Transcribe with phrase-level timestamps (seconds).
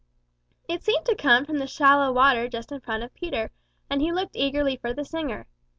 [0.67, 3.51] It seemed to come from the shallow water just in front of Peter,
[3.87, 5.45] and he looked eagerly for the singer.